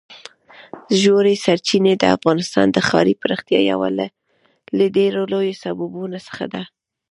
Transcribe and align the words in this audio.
ژورې 1.01 1.35
سرچینې 1.45 1.93
د 1.97 2.03
افغانستان 2.17 2.67
د 2.71 2.77
ښاري 2.87 3.15
پراختیا 3.21 3.59
یو 3.71 3.81
له 4.79 4.85
ډېرو 4.97 5.21
لویو 5.33 5.59
سببونو 5.63 6.17
څخه 6.27 6.45
ده. 6.53 6.63